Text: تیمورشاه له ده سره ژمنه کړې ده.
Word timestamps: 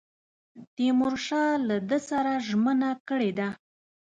تیمورشاه 0.75 1.51
له 1.67 1.77
ده 1.89 1.99
سره 2.09 2.31
ژمنه 2.47 2.91
کړې 3.07 3.31
ده. 3.39 3.49